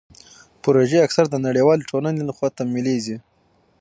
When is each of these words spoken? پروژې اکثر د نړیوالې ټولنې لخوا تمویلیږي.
پروژې 0.63 1.03
اکثر 1.05 1.25
د 1.29 1.35
نړیوالې 1.47 1.87
ټولنې 1.91 2.21
لخوا 2.29 2.47
تمویلیږي. 2.59 3.17